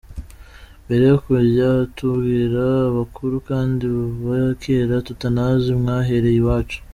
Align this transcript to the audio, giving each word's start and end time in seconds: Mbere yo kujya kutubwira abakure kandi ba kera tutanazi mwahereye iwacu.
Mbere 0.85 1.03
yo 1.11 1.17
kujya 1.25 1.69
kutubwira 1.81 2.61
abakure 2.87 3.37
kandi 3.49 3.83
ba 4.25 4.39
kera 4.61 4.95
tutanazi 5.07 5.69
mwahereye 5.81 6.39
iwacu. 6.41 6.79